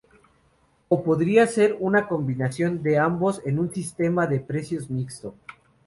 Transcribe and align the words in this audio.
O 0.89 1.03
podría 1.03 1.45
ser 1.45 1.77
una 1.79 2.07
combinación 2.07 2.81
de 2.81 2.97
ambos 2.97 3.39
en 3.45 3.59
un 3.59 3.71
"sistema 3.71 4.25
de 4.25 4.39
precios 4.39 4.89
mixto". 4.89 5.35